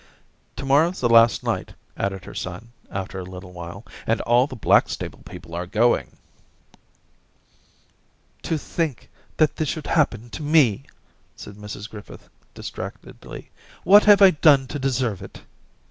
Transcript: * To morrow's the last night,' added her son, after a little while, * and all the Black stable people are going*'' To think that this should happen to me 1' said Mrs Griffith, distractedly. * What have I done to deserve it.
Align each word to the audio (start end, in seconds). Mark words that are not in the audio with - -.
* 0.29 0.55
To 0.55 0.65
morrow's 0.65 0.99
the 0.99 1.07
last 1.07 1.43
night,' 1.43 1.75
added 1.95 2.25
her 2.25 2.33
son, 2.33 2.71
after 2.89 3.19
a 3.19 3.23
little 3.23 3.51
while, 3.51 3.85
* 3.95 4.07
and 4.07 4.19
all 4.21 4.47
the 4.47 4.55
Black 4.55 4.89
stable 4.89 5.19
people 5.23 5.53
are 5.53 5.67
going*'' 5.67 6.17
To 8.49 8.57
think 8.57 9.11
that 9.37 9.57
this 9.57 9.69
should 9.69 9.85
happen 9.85 10.31
to 10.31 10.41
me 10.41 10.85
1' 10.85 10.85
said 11.35 11.55
Mrs 11.57 11.87
Griffith, 11.87 12.29
distractedly. 12.55 13.51
* 13.67 13.83
What 13.83 14.05
have 14.05 14.23
I 14.23 14.31
done 14.31 14.65
to 14.69 14.79
deserve 14.79 15.21
it. 15.21 15.43